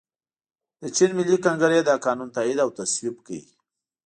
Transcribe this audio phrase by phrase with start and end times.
[0.81, 3.39] د چین ملي کنګرې دا قانون تائید او تصویب کړ.